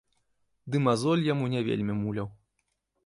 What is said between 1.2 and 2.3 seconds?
яму не вельмі муляў.